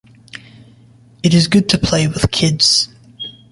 It 1.21 1.35
is 1.35 1.47
good 1.47 1.69
to 1.69 1.77
play 1.77 2.07
with 2.07 2.31
kids. 2.31 2.89